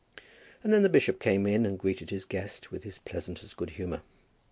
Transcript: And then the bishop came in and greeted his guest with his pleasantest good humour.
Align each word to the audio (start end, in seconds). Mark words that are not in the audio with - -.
And 0.63 0.73
then 0.73 0.81
the 0.81 0.89
bishop 0.89 1.19
came 1.19 1.45
in 1.45 1.63
and 1.63 1.77
greeted 1.77 2.09
his 2.09 2.25
guest 2.25 2.71
with 2.71 2.83
his 2.85 2.97
pleasantest 2.97 3.55
good 3.55 3.69
humour. 3.77 4.01